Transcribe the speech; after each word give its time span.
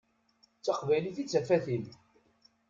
D 0.57 0.61
taqbaylit 0.65 1.17
i 1.21 1.23
d 1.25 1.29
tafat-im. 1.31 1.85